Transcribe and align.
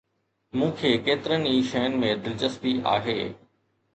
مون 0.57 0.71
کي 0.79 0.89
ڪيترن 1.09 1.43
ئي 1.51 1.59
شين 1.71 1.99
۾ 2.05 2.11
دلچسپي 2.23 2.73
آهي 2.95 3.17